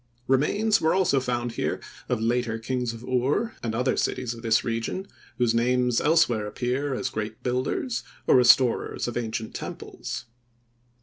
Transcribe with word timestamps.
Remains 0.25 0.81
were 0.81 0.95
also 0.95 1.19
found 1.19 1.51
here 1.51 1.79
of 2.09 2.19
later 2.19 2.57
kings 2.57 2.91
of 2.91 3.03
Ur 3.03 3.53
and 3.61 3.75
other 3.75 3.95
cities 3.95 4.33
of 4.33 4.41
this 4.41 4.63
region, 4.63 5.05
whose 5.37 5.53
names 5.53 6.01
elsewhere 6.01 6.47
appear 6.47 6.95
as 6.95 7.11
great 7.11 7.43
builders 7.43 8.01
or 8.25 8.35
restorers 8.35 9.07
of 9.07 9.15
ancient 9.15 9.53
temples. 9.53 10.25